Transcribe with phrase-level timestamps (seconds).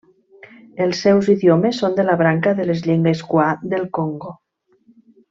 [0.85, 4.33] Els seus idiomes són de la branca de les llengües kwa del Congo.